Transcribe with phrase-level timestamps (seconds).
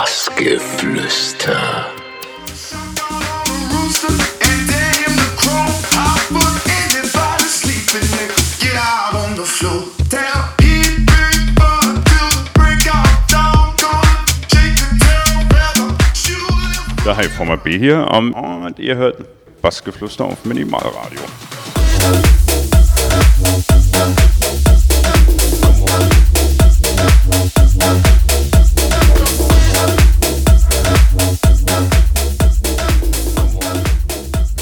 [0.00, 1.86] Bassgeflüster.
[17.04, 18.08] Ja, hi, Format B hier.
[18.10, 19.18] Um, und ihr hört
[19.60, 21.20] Bassgeflüster auf Minimalradio.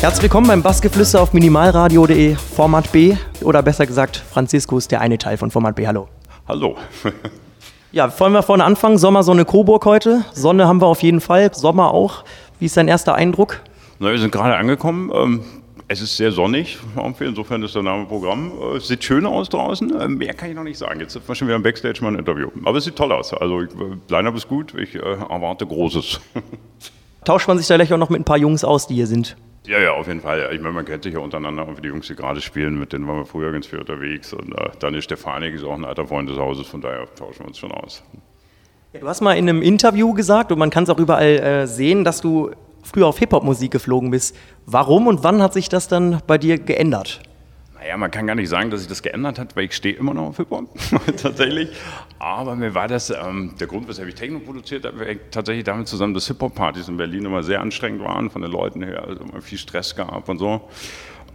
[0.09, 5.37] Herzlich willkommen beim Bassgeflüster auf minimalradio.de Format B oder besser gesagt Franziskus, der eine Teil
[5.37, 5.87] von Format B.
[5.87, 6.09] Hallo.
[6.49, 6.79] Hallo.
[7.93, 8.97] Ja, wollen wir vorne anfangen?
[8.97, 10.25] Sommer, Sonne, Coburg heute.
[10.33, 12.25] Sonne haben wir auf jeden Fall, Sommer auch.
[12.59, 13.61] Wie ist dein erster Eindruck?
[13.99, 15.13] Na, wir sind gerade angekommen.
[15.15, 15.41] Ähm,
[15.89, 16.79] es ist sehr sonnig,
[17.21, 18.53] insofern ist der Name Programm.
[18.73, 19.93] Äh, Es sieht schön aus draußen.
[20.01, 21.01] Ähm, Mehr kann ich noch nicht sagen.
[21.01, 22.49] Jetzt sind wir schon wieder im Backstage mal ein Interview.
[22.65, 23.35] Aber es sieht toll aus.
[23.35, 23.69] Also, äh,
[24.09, 24.73] Line-Up ist gut.
[24.75, 26.19] Ich äh, erwarte Großes.
[27.27, 29.37] Tauscht man sich da gleich auch noch mit ein paar Jungs aus, die hier sind?
[29.67, 30.49] Ja, ja, auf jeden Fall.
[30.53, 33.07] Ich meine, man kennt sich ja untereinander, auch die Jungs, die gerade spielen, mit denen
[33.07, 34.33] waren wir früher ganz viel unterwegs.
[34.33, 37.49] Und äh, Daniel Stefanik ist auch ein alter Freund des Hauses, von daher tauschen wir
[37.49, 38.03] uns schon aus.
[38.93, 41.67] Ja, du hast mal in einem Interview gesagt, und man kann es auch überall äh,
[41.67, 42.51] sehen, dass du
[42.83, 44.35] früher auf Hip-Hop-Musik geflogen bist.
[44.65, 47.21] Warum und wann hat sich das dann bei dir geändert?
[47.89, 50.13] Naja, man kann gar nicht sagen, dass sich das geändert hat, weil ich stehe immer
[50.13, 50.69] noch auf Hip-Hop,
[51.17, 51.71] tatsächlich.
[52.19, 56.13] Aber mir war das, ähm, der Grund, weshalb ich Techno produziert habe, tatsächlich damit zusammen,
[56.13, 59.57] dass Hip-Hop-Partys in Berlin immer sehr anstrengend waren, von den Leuten her, also immer viel
[59.57, 60.69] Stress gab und so.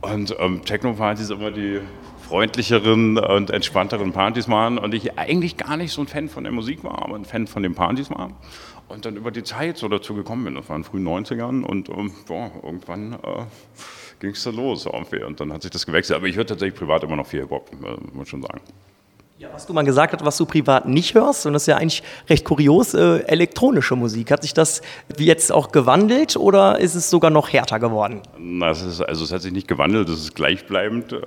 [0.01, 1.79] Und ähm, Techno-Partys immer die
[2.27, 6.53] freundlicheren und entspannteren Partys waren und ich eigentlich gar nicht so ein Fan von der
[6.53, 8.29] Musik war, aber ein Fan von den Partys war.
[8.89, 11.63] Und dann über die Zeit so dazu gekommen bin, das war in den frühen 90ern
[11.63, 13.45] und ähm, boah, irgendwann äh,
[14.23, 16.17] ging es da los irgendwie und dann hat sich das gewechselt.
[16.17, 18.61] Aber ich höre tatsächlich privat immer noch viel Hip-Hop, äh, muss schon sagen.
[19.37, 21.75] Ja, was du mal gesagt hast, was du privat nicht hörst, und das ist ja
[21.75, 24.31] eigentlich recht kurios, äh, elektronische Musik.
[24.31, 24.81] Hat sich das
[25.17, 28.21] wie jetzt auch gewandelt oder ist es sogar noch härter geworden?
[28.37, 31.11] Na, es ist, also es hat sich nicht gewandelt, es ist gleichbleibend.
[31.11, 31.17] Äh,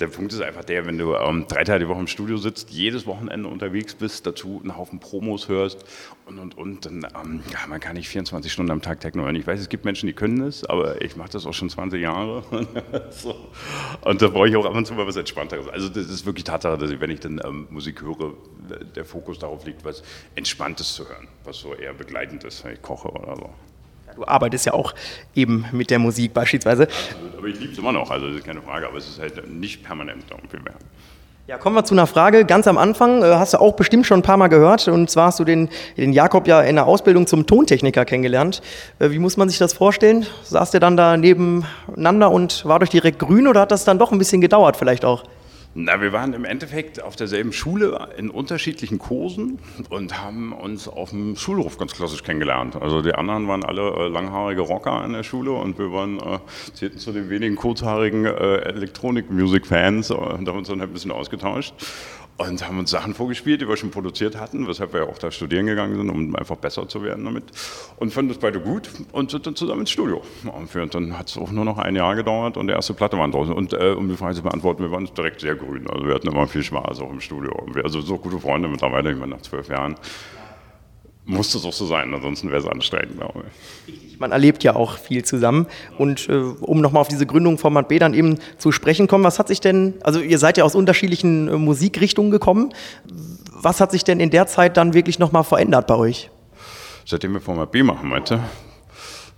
[0.00, 2.70] Der Punkt ist einfach der, wenn du ähm, drei Tage die Woche im Studio sitzt,
[2.70, 5.84] jedes Wochenende unterwegs bist, dazu einen Haufen Promos hörst
[6.26, 9.36] und und und, dann ähm, ja, man kann nicht 24 Stunden am Tag Techno hören.
[9.36, 12.00] Ich weiß, es gibt Menschen, die können das, aber ich mache das auch schon 20
[12.00, 12.42] Jahre.
[13.10, 13.36] so.
[14.02, 15.68] Und da brauche ich auch ab und zu mal was Entspannteres.
[15.68, 18.34] Also das ist wirklich Tatsache, dass ich, wenn ich dann ähm, Musik höre,
[18.94, 20.02] der Fokus darauf liegt, was
[20.34, 23.50] Entspanntes zu hören, was so eher begleitend ist, wenn ich koche oder so.
[24.16, 24.94] Du arbeitest ja auch
[25.34, 26.88] eben mit der Musik beispielsweise.
[27.36, 29.50] Aber ich liebe es immer noch, also das ist keine Frage, aber es ist halt
[29.50, 30.76] nicht permanent irgendwie mehr.
[31.46, 32.46] Ja, kommen wir zu einer Frage.
[32.46, 34.88] Ganz am Anfang äh, hast du auch bestimmt schon ein paar Mal gehört.
[34.88, 35.68] Und zwar hast du den,
[35.98, 38.62] den Jakob ja in der Ausbildung zum Tontechniker kennengelernt.
[38.98, 40.24] Äh, wie muss man sich das vorstellen?
[40.44, 44.10] Saß der dann da nebeneinander und war durch direkt grün oder hat das dann doch
[44.10, 45.24] ein bisschen gedauert vielleicht auch?
[45.76, 49.58] Na, wir waren im Endeffekt auf derselben Schule in unterschiedlichen Kursen
[49.90, 52.76] und haben uns auf dem Schulhof ganz klassisch kennengelernt.
[52.80, 56.38] Also die anderen waren alle äh, langhaarige Rocker an der Schule und wir waren, äh,
[56.74, 61.10] zählten zu den wenigen kurzhaarigen äh, Elektronik-Music-Fans äh, und haben uns dann halt ein bisschen
[61.10, 61.74] ausgetauscht
[62.36, 65.30] und haben uns Sachen vorgespielt, die wir schon produziert hatten, weshalb wir ja auch da
[65.30, 67.44] studieren gegangen sind, um einfach besser zu werden damit.
[67.96, 70.22] Und fanden das beide gut und sind dann zusammen ins Studio.
[70.44, 73.28] Und dann hat es auch nur noch ein Jahr gedauert und die erste Platte war
[73.28, 73.52] draußen.
[73.52, 75.88] Und äh, um die Frage zu beantworten, wir waren direkt sehr grün.
[75.88, 77.66] Also wir hatten immer viel Spaß auch im Studio.
[77.82, 79.94] Also so gute Freunde mittlerweile, ich meine nach zwölf Jahren.
[81.26, 83.44] Muss das auch so sein, ansonsten wäre es anstrengend, glaube
[83.86, 84.18] ich.
[84.18, 85.66] Man erlebt ja auch viel zusammen.
[85.96, 89.38] Und äh, um nochmal auf diese Gründung Format B dann eben zu sprechen kommen, was
[89.38, 92.74] hat sich denn, also ihr seid ja aus unterschiedlichen äh, Musikrichtungen gekommen.
[93.50, 96.30] Was hat sich denn in der Zeit dann wirklich nochmal verändert bei euch?
[97.06, 98.40] Seitdem wir Format B machen, meinte?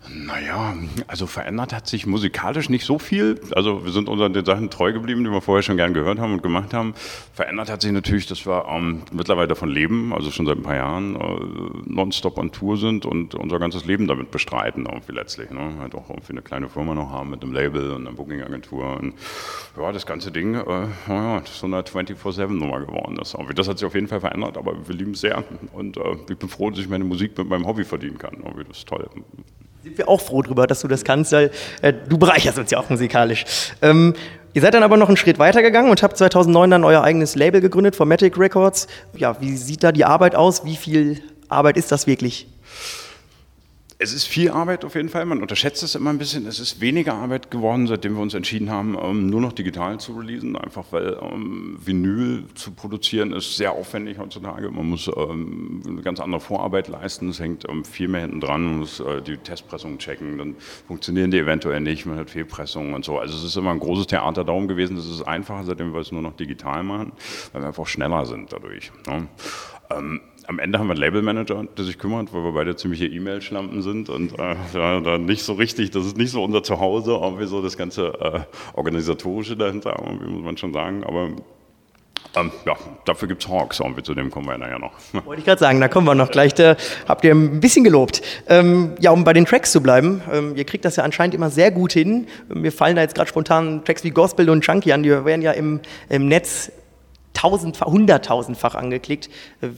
[0.08, 0.74] Naja,
[1.08, 3.40] also verändert hat sich musikalisch nicht so viel.
[3.54, 6.34] Also wir sind unseren den Sachen treu geblieben, die wir vorher schon gern gehört haben
[6.34, 6.94] und gemacht haben.
[7.32, 10.76] Verändert hat sich natürlich, dass wir ähm, mittlerweile davon leben, also schon seit ein paar
[10.76, 11.20] Jahren äh,
[11.86, 15.50] nonstop on Tour sind und unser ganzes Leben damit bestreiten, irgendwie letztlich.
[15.50, 15.74] Ne?
[15.80, 18.98] Halt auch irgendwie eine kleine Firma noch haben mit einem Label und einer Booking-Agentur.
[18.98, 19.14] Und
[19.76, 23.18] ja, das ganze Ding, äh, naja, das ist so eine 24-7-Nummer geworden.
[23.18, 25.44] Irgendwie Das hat sich auf jeden Fall verändert, aber wir lieben es sehr.
[25.72, 28.34] Und äh, ich bin froh, dass ich meine Musik mit meinem Hobby verdienen kann.
[28.44, 29.08] Irgendwie Das ist toll.
[29.86, 32.78] Sind wir auch froh drüber, dass du das kannst, weil äh, du bereicherst uns ja
[32.80, 33.44] auch musikalisch.
[33.82, 34.14] Ähm,
[34.52, 37.36] ihr seid dann aber noch einen Schritt weiter gegangen und habt 2009 dann euer eigenes
[37.36, 38.88] Label gegründet, Formatic Records.
[39.16, 40.64] Ja, wie sieht da die Arbeit aus?
[40.64, 42.48] Wie viel Arbeit ist das wirklich?
[43.98, 46.46] Es ist viel Arbeit auf jeden Fall, man unterschätzt es immer ein bisschen.
[46.46, 50.12] Es ist weniger Arbeit geworden, seitdem wir uns entschieden haben, ähm, nur noch digital zu
[50.12, 54.70] releasen, einfach weil ähm, Vinyl zu produzieren ist sehr aufwendig heutzutage.
[54.70, 58.78] Man muss ähm, eine ganz andere Vorarbeit leisten, es hängt viel mehr hinten dran, man
[58.80, 60.56] muss äh, die Testpressungen checken, dann
[60.86, 63.18] funktionieren die eventuell nicht, man hat Fehlpressungen und so.
[63.18, 66.12] Also es ist immer ein großes Theater darum gewesen, es ist einfacher, seitdem wir es
[66.12, 67.12] nur noch digital machen,
[67.52, 68.92] weil wir einfach schneller sind dadurch.
[69.06, 69.28] Ne?
[70.48, 74.08] Am Ende haben wir einen Labelmanager, der sich kümmert, weil wir beide ziemliche E-Mail-Schlampen sind
[74.08, 77.62] und äh, ja, da nicht so richtig, das ist nicht so unser Zuhause, irgendwie so
[77.62, 78.40] das ganze äh,
[78.74, 81.30] Organisatorische dahinter, wie muss man schon sagen, aber
[82.36, 82.76] ähm, ja,
[83.06, 84.92] dafür gibt es Hawks, und zu dem kommen wir nachher noch.
[85.24, 86.54] Wollte ich gerade sagen, da kommen wir noch gleich.
[86.54, 86.76] Da
[87.08, 88.20] habt ihr ein bisschen gelobt.
[88.48, 91.50] Ähm, ja, um bei den Tracks zu bleiben, ähm, ihr kriegt das ja anscheinend immer
[91.50, 92.26] sehr gut hin.
[92.52, 95.52] Mir fallen da jetzt gerade spontan Tracks wie Gospel und Chunky an, die werden ja
[95.52, 96.70] im, im Netz
[97.36, 99.28] tausendfach, hunderttausendfach angeklickt.
[99.60, 99.68] Äh,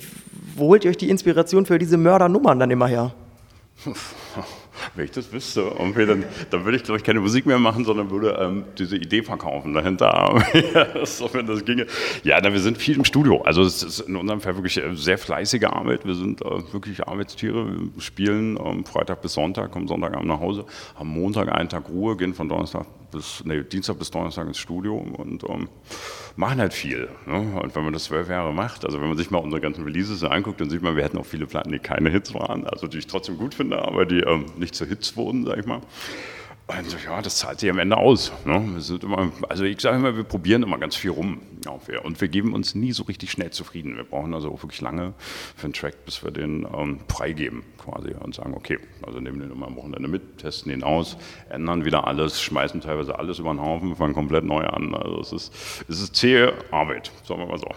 [0.56, 3.12] wo holt ihr euch die Inspiration für diese Mördernummern dann immer her?
[4.94, 8.10] Wenn ich das wüsste, dann, dann würde ich, glaube ich, keine Musik mehr machen, sondern
[8.10, 10.40] würde ähm, diese Idee verkaufen dahinter.
[11.05, 11.87] so, wenn das ginge.
[12.22, 13.43] Ja, na, wir sind viel im Studio.
[13.43, 16.05] Also es ist in unserem Fall wirklich äh, sehr fleißige Arbeit.
[16.05, 17.66] Wir sind äh, wirklich Arbeitstiere.
[17.66, 20.64] Wir spielen ähm, Freitag bis Sonntag, kommen Sonntagabend nach Hause,
[20.94, 24.96] haben Montag einen Tag Ruhe, gehen von Donnerstag bis, nee, Dienstag bis Donnerstag ins Studio
[24.96, 25.69] und ähm,
[26.37, 27.08] machen halt viel.
[27.26, 27.60] Ne?
[27.60, 30.22] Und wenn man das zwölf Jahre macht, also wenn man sich mal unsere ganzen Releases
[30.25, 32.99] anguckt, dann sieht man, wir hatten auch viele Platten, die keine Hits waren, also die
[32.99, 35.81] ich trotzdem gut finde, aber die ähm, nicht zu Hits wurden, sag ich mal.
[36.69, 38.31] Und ja, das zahlt sich am Ende aus.
[38.44, 38.79] Ne?
[39.03, 41.41] Immer, also ich sage immer, wir probieren immer ganz viel rum.
[42.05, 43.97] und wir geben uns nie so richtig schnell zufrieden.
[43.97, 45.15] Wir brauchen also auch wirklich lange
[45.56, 49.50] für einen Track, bis wir den ähm, freigeben quasi und sagen, okay, also nehmen den
[49.50, 51.17] immer am Wochenende mit, testen ihn aus,
[51.49, 54.94] ändern wieder alles, schmeißen teilweise alles über den Haufen, fangen komplett neu an.
[54.94, 57.69] Also es ist, es ist zähe Arbeit, sagen wir mal so.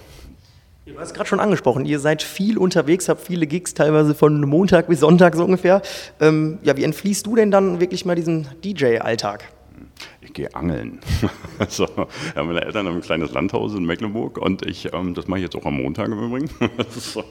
[0.93, 4.87] Du hast gerade schon angesprochen, ihr seid viel unterwegs, habt viele Gigs, teilweise von Montag
[4.87, 5.81] bis Sonntag so ungefähr.
[6.19, 9.49] Ähm, ja, wie entfließt du denn dann wirklich mal diesen DJ-Alltag?
[10.21, 10.99] Ich gehe angeln.
[11.69, 11.87] so,
[12.35, 15.43] ja, meine Eltern haben ein kleines Landhaus in Mecklenburg und ich, ähm, das mache ich
[15.43, 16.49] jetzt auch am Montag im Übrigen.
[16.89, 17.23] so,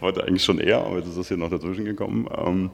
[0.00, 2.28] wollte eigentlich schon eher, aber jetzt ist das hier noch dazwischen gekommen.
[2.36, 2.70] Ähm,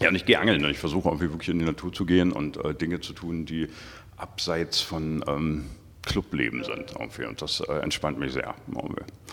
[0.00, 2.62] ja, und ich gehe angeln ich versuche irgendwie wirklich in die Natur zu gehen und
[2.64, 3.68] äh, Dinge zu tun, die
[4.16, 5.66] abseits von ähm,
[6.06, 6.94] Clubleben sind.
[6.98, 7.24] Irgendwie.
[7.26, 8.54] Und das äh, entspannt mich sehr.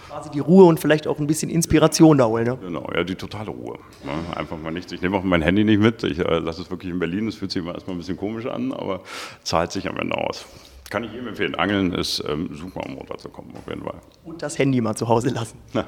[0.09, 2.45] Quasi die Ruhe und vielleicht auch ein bisschen Inspiration da holen.
[2.45, 2.57] Ne?
[2.61, 3.79] Genau, ja, die totale Ruhe.
[4.03, 4.11] Ne?
[4.35, 4.91] Einfach mal nichts.
[4.91, 6.03] Ich nehme auch mein Handy nicht mit.
[6.03, 7.27] Ich äh, lasse es wirklich in Berlin.
[7.27, 9.01] Das fühlt sich immer erstmal ein bisschen komisch an, aber
[9.43, 10.45] zahlt sich am Ende aus.
[10.89, 11.55] Kann ich jedem empfehlen.
[11.55, 14.01] Angeln ist ähm, super, um runterzukommen, auf jeden Fall.
[14.25, 15.57] Und das Handy mal zu Hause lassen.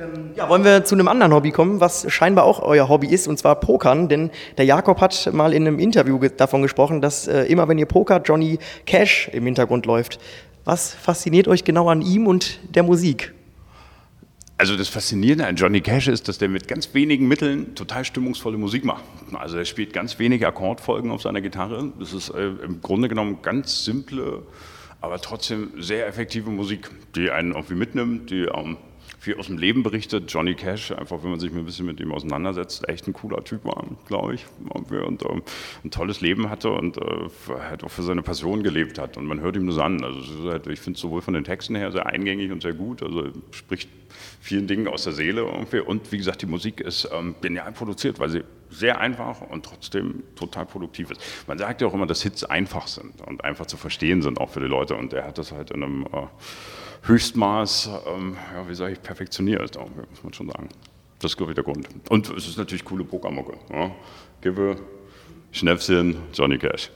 [0.00, 3.28] Ähm, ja, wollen wir zu einem anderen Hobby kommen, was scheinbar auch euer Hobby ist,
[3.28, 4.08] und zwar Pokern.
[4.08, 7.86] Denn der Jakob hat mal in einem Interview davon gesprochen, dass äh, immer wenn ihr
[7.86, 10.18] pokert, Johnny Cash im Hintergrund läuft.
[10.64, 13.34] Was fasziniert euch genau an ihm und der Musik?
[14.56, 18.58] Also das Faszinierende an Johnny Cash ist, dass der mit ganz wenigen Mitteln total stimmungsvolle
[18.58, 19.04] Musik macht.
[19.32, 21.92] Also er spielt ganz wenige Akkordfolgen auf seiner Gitarre.
[21.98, 24.42] Das ist äh, im Grunde genommen ganz simple,
[25.00, 28.76] aber trotzdem sehr effektive Musik, die einen irgendwie mitnimmt, die ähm,
[29.20, 30.32] viel aus dem Leben berichtet.
[30.32, 33.66] Johnny Cash, einfach wenn man sich ein bisschen mit ihm auseinandersetzt, echt ein cooler Typ
[33.66, 34.46] war, glaube ich.
[34.70, 35.42] Und ähm,
[35.84, 37.28] ein tolles Leben hatte und äh,
[37.68, 39.18] halt auch für seine Passion gelebt hat.
[39.18, 40.02] Und man hört ihm das an.
[40.02, 43.02] Also halt, ich finde es sowohl von den Texten her sehr eingängig und sehr gut.
[43.02, 43.90] Also spricht
[44.40, 45.80] vielen Dingen aus der Seele irgendwie.
[45.80, 50.22] Und wie gesagt, die Musik ist ähm, genial produziert, weil sie sehr einfach und trotzdem
[50.34, 51.20] total produktiv ist.
[51.46, 54.48] Man sagt ja auch immer, dass Hits einfach sind und einfach zu verstehen sind, auch
[54.48, 54.94] für die Leute.
[54.94, 56.26] Und er hat das halt in einem äh,
[57.02, 59.78] Höchstmaß, ähm, ja, wie sage ich, perfektioniert,
[60.10, 60.68] muss man schon sagen.
[61.18, 61.86] Das ist, glaube ich, der Grund.
[62.08, 63.54] Und es ist natürlich coole Pokermucke.
[63.72, 63.90] Ja.
[64.40, 64.76] Gibbe,
[65.52, 66.90] Schnäpschen, Johnny Cash.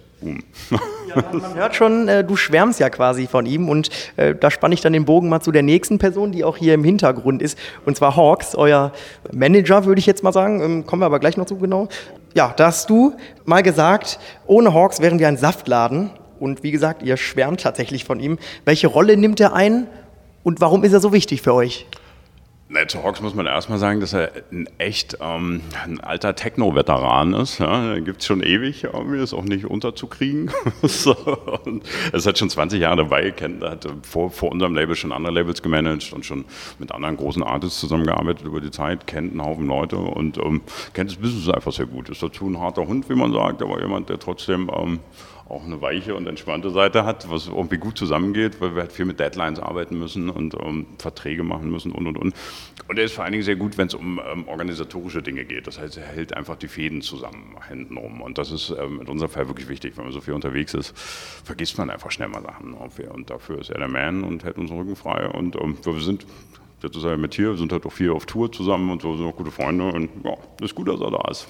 [1.08, 4.74] Ja, man hört schon, äh, du schwärmst ja quasi von ihm und äh, da spanne
[4.74, 7.58] ich dann den Bogen mal zu der nächsten Person, die auch hier im Hintergrund ist
[7.84, 8.92] und zwar Hawks, euer
[9.32, 10.62] Manager, würde ich jetzt mal sagen.
[10.62, 11.88] Ähm, kommen wir aber gleich noch zu genau.
[12.34, 17.02] Ja, da hast du mal gesagt, ohne Hawks wären wir ein Saftladen und wie gesagt,
[17.02, 18.38] ihr schwärmt tatsächlich von ihm.
[18.64, 19.86] Welche Rolle nimmt er ein
[20.42, 21.86] und warum ist er so wichtig für euch?
[22.66, 27.34] Na, zu Hawks muss man erstmal sagen, dass er ein echt ähm, ein alter Techno-Veteran
[27.34, 27.58] ist.
[27.58, 27.98] Ja.
[27.98, 30.50] Gibt es schon ewig, irgendwie, ist auch nicht unterzukriegen.
[30.82, 31.14] so.
[32.10, 35.34] Er ist halt schon 20 Jahre dabei, kennt, hat vor, vor unserem Label schon andere
[35.34, 36.46] Labels gemanagt und schon
[36.78, 40.62] mit anderen großen Artists zusammengearbeitet über die Zeit, kennt einen Haufen Leute und ähm,
[40.94, 42.08] kennt das Business einfach sehr gut.
[42.08, 45.00] Ist dazu ein harter Hund, wie man sagt, aber jemand, der trotzdem ähm,
[45.48, 49.04] auch eine weiche und entspannte Seite hat, was irgendwie gut zusammengeht, weil wir halt viel
[49.04, 52.34] mit Deadlines arbeiten müssen und um, Verträge machen müssen und und und.
[52.88, 55.66] Und er ist vor allen Dingen sehr gut, wenn es um ähm, organisatorische Dinge geht.
[55.66, 58.22] Das heißt, er hält einfach die Fäden zusammen hinten rum.
[58.22, 59.96] Und das ist ähm, in unserem Fall wirklich wichtig.
[59.96, 62.74] Wenn man so viel unterwegs ist, vergisst man einfach schnell mal Sachen.
[62.74, 65.28] Und dafür ist er der Man und hält unseren Rücken frei.
[65.28, 66.26] Und ähm, wir sind
[66.80, 69.36] sozusagen mit hier, wir sind halt auch viel auf Tour zusammen und so sind auch
[69.36, 69.84] gute Freunde.
[69.84, 71.48] Und ja, ist gut, dass er da ist.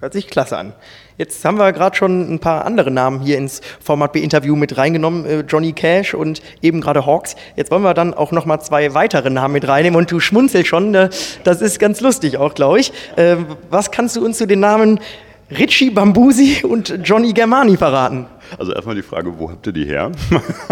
[0.00, 0.74] Hört sich klasse an.
[1.16, 5.26] Jetzt haben wir gerade schon ein paar andere Namen hier ins Format B-Interview mit reingenommen,
[5.26, 7.34] äh, Johnny Cash und eben gerade Hawks.
[7.56, 10.68] Jetzt wollen wir dann auch noch mal zwei weitere Namen mit reinnehmen und du schmunzelst
[10.68, 11.10] schon, äh,
[11.42, 12.92] das ist ganz lustig auch, glaube ich.
[13.16, 13.38] Äh,
[13.70, 15.00] was kannst du uns zu den Namen
[15.50, 18.26] Richie Bambusi und Johnny Germani verraten?
[18.56, 20.12] Also erstmal die Frage, wo habt ihr die her?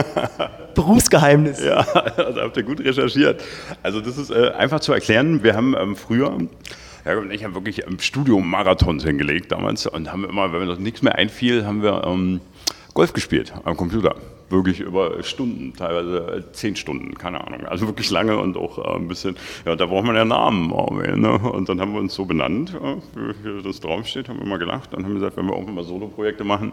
[0.77, 1.65] Berufsgeheimnis.
[1.65, 3.43] Ja, da habt ihr gut recherchiert.
[3.83, 5.43] Also das ist äh, einfach zu erklären.
[5.43, 6.39] Wir haben ähm, früher,
[7.07, 10.67] ja, und ich habe wirklich im Studio Marathons hingelegt damals und haben immer, wenn mir
[10.67, 12.41] noch nichts mehr einfiel, haben wir ähm,
[12.97, 14.17] Golf gespielt am Computer
[14.49, 17.67] wirklich über Stunden, teilweise zehn Stunden, keine Ahnung.
[17.67, 20.69] Also wirklich lange und auch äh, ein bisschen, ja, da braucht man ja Namen.
[20.69, 21.33] Ne?
[21.33, 22.73] Und dann haben wir uns so benannt,
[23.15, 26.45] wie das draufsteht, haben wir mal gelacht und haben gesagt, wenn wir irgendwann mal Solo-Projekte
[26.45, 26.73] machen,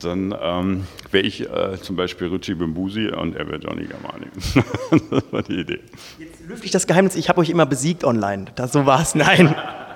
[0.00, 4.26] dann ähm, wäre ich äh, zum Beispiel Richie Bimbusi und er wäre Johnny Gamani.
[5.10, 5.80] das war die Idee.
[6.18, 8.46] Jetzt lüfte ich das Geheimnis, ich habe euch immer besiegt online.
[8.54, 9.54] Das, so war es, nein.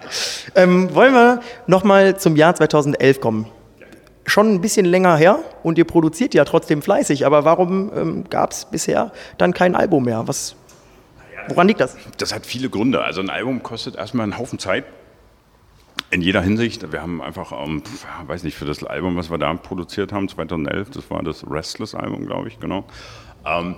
[0.54, 3.47] ähm, wollen wir nochmal zum Jahr 2011 kommen?
[4.25, 8.52] Schon ein bisschen länger her und ihr produziert ja trotzdem fleißig, aber warum ähm, gab
[8.52, 10.26] es bisher dann kein Album mehr?
[10.26, 10.57] Was,
[11.49, 11.97] woran liegt das?
[12.19, 13.02] Das hat viele Gründe.
[13.02, 14.85] Also ein Album kostet erstmal einen Haufen Zeit.
[16.11, 16.93] In jeder Hinsicht.
[16.93, 17.83] Wir haben einfach, ähm,
[18.26, 22.26] weiß nicht, für das Album, was wir da produziert haben, 2011, das war das Restless-Album,
[22.26, 22.85] glaube ich, genau,
[23.47, 23.76] ähm,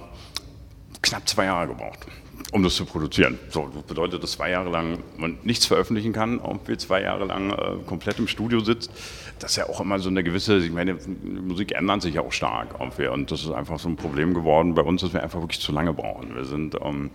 [1.02, 2.06] knapp zwei Jahre gebraucht
[2.52, 3.38] um das zu produzieren.
[3.50, 7.24] So, das bedeutet, dass zwei Jahre lang man nichts veröffentlichen kann, und wir zwei Jahre
[7.24, 8.90] lang äh, komplett im Studio sitzt.
[9.38, 12.32] Das ist ja auch immer so eine gewisse, ich meine, Musik ändert sich ja auch
[12.32, 12.80] stark.
[12.80, 15.72] Und das ist einfach so ein Problem geworden bei uns, dass wir einfach wirklich zu
[15.72, 16.34] lange brauchen.
[16.34, 17.10] Wir sind ähm,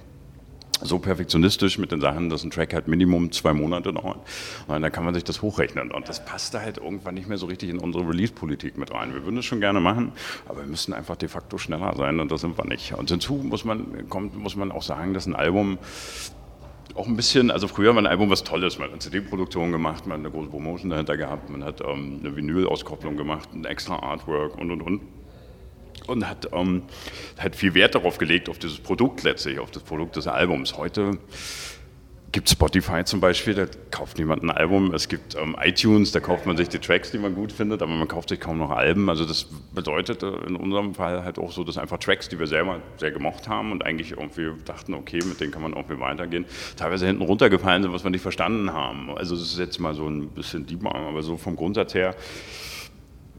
[0.83, 4.19] so perfektionistisch mit den Sachen, dass ein Track halt Minimum zwei Monate dauert.
[4.67, 5.91] Und dann kann man sich das hochrechnen.
[5.91, 9.13] Und das passt da halt irgendwann nicht mehr so richtig in unsere Release-Politik mit rein.
[9.13, 10.11] Wir würden es schon gerne machen,
[10.47, 12.93] aber wir müssen einfach de facto schneller sein und das sind wir nicht.
[12.93, 15.77] Und hinzu muss man, kommt, muss man auch sagen, dass ein Album
[16.95, 18.77] auch ein bisschen, also früher war ein Album was Tolles.
[18.77, 22.35] Man hat CD-Produktion gemacht, man hat eine große Promotion dahinter gehabt, man hat ähm, eine
[22.35, 25.01] Vinyl-Auskopplung gemacht, ein extra Artwork und und und
[26.07, 26.83] und hat, ähm,
[27.37, 30.77] hat viel Wert darauf gelegt, auf dieses Produkt letztlich, auf das Produkt des Albums.
[30.77, 31.19] Heute
[32.31, 34.93] gibt Spotify zum Beispiel, da kauft niemand ein Album.
[34.93, 37.91] Es gibt ähm, iTunes, da kauft man sich die Tracks, die man gut findet, aber
[37.91, 39.09] man kauft sich kaum noch Alben.
[39.09, 42.79] Also das bedeutet in unserem Fall halt auch so, dass einfach Tracks, die wir selber
[42.97, 46.45] sehr gemocht haben und eigentlich irgendwie dachten, okay, mit denen kann man irgendwie weitergehen,
[46.77, 49.09] teilweise hinten runtergefallen sind, was wir nicht verstanden haben.
[49.15, 52.15] Also das ist jetzt mal so ein bisschen Deep, aber so vom Grundsatz her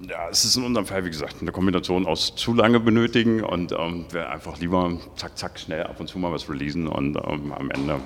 [0.08, 3.72] ja, es ist in unserem Fall, wie gesagt, eine Kombination aus zu lange benötigen und
[3.72, 7.52] ähm, wir einfach lieber zack, zack, schnell ab und zu mal was releasen und ähm,
[7.52, 8.00] am Ende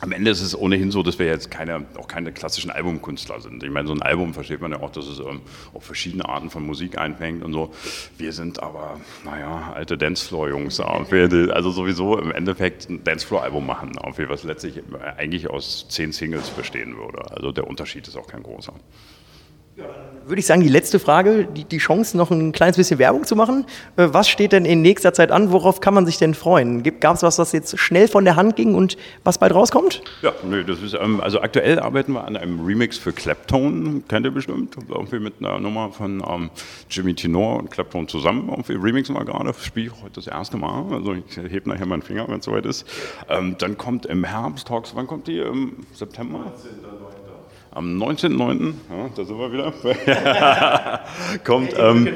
[0.00, 3.62] am Ende ist es ohnehin so, dass wir jetzt keine, auch keine klassischen Albumkünstler sind.
[3.62, 5.42] Ich meine, so ein Album versteht man ja auch, dass es ähm,
[5.74, 7.72] auf verschiedene Arten von Musik einfängt und so.
[8.16, 10.80] Wir sind aber, naja, alte Dancefloor-Jungs.
[10.80, 13.92] Also sowieso im Endeffekt ein Dancefloor-Album machen,
[14.28, 14.82] was letztlich
[15.16, 17.30] eigentlich aus zehn Singles bestehen würde.
[17.30, 18.72] Also der Unterschied ist auch kein großer
[20.30, 23.36] würde ich sagen, die letzte Frage, die, die Chance, noch ein kleines bisschen Werbung zu
[23.36, 23.66] machen.
[23.96, 25.52] Äh, was steht denn in nächster Zeit an?
[25.52, 26.82] Worauf kann man sich denn freuen?
[27.00, 30.02] Gab es was, was jetzt schnell von der Hand ging und was bald rauskommt?
[30.22, 34.24] Ja, nö, das ist, ähm, also aktuell arbeiten wir an einem Remix für Claptone, kennt
[34.24, 36.50] ihr bestimmt, irgendwie mit einer Nummer von ähm,
[36.88, 38.48] Jimmy Tenor und Claptone zusammen.
[38.48, 42.02] Irgendwie remixen wir gerade, spiele ich heute das erste Mal, also ich hebe nachher meinen
[42.02, 42.86] Finger, wenn es soweit ist.
[43.28, 45.38] Ähm, dann kommt im Herbst, Talks, wann kommt die?
[45.38, 46.38] Im September?
[46.38, 47.19] 19.
[47.72, 49.72] Am 19.09., ja, da sind wir wieder,
[51.44, 52.08] kommt, ähm,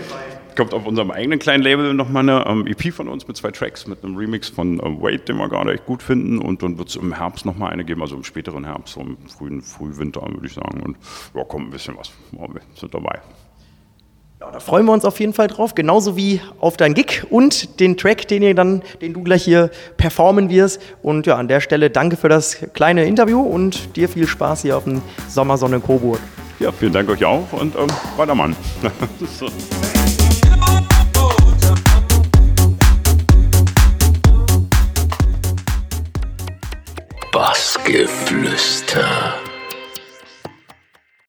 [0.57, 3.87] kommt auf unserem eigenen kleinen Label nochmal eine ähm, EP von uns mit zwei Tracks,
[3.87, 6.39] mit einem Remix von ähm, Wade, den wir gerade echt gut finden.
[6.39, 9.17] Und dann wird es im Herbst nochmal eine geben, also im späteren Herbst, so im
[9.29, 10.81] frühen Frühwinter, würde ich sagen.
[10.83, 10.97] Und
[11.35, 12.11] ja, kommt ein bisschen was.
[12.33, 13.21] Wir sind dabei.
[14.45, 17.81] Ja, da freuen wir uns auf jeden Fall drauf, genauso wie auf dein Gig und
[17.81, 20.83] den Track, den ihr dann, den du gleich hier performen wirst.
[21.03, 24.77] Und ja, an der Stelle danke für das kleine Interview und dir viel Spaß hier
[24.77, 26.21] auf dem Sommersonne Coburg.
[26.61, 27.87] Ja, vielen Dank euch auch und ähm,
[28.19, 28.55] weiter Mann.
[37.33, 39.35] Bassgeflüster.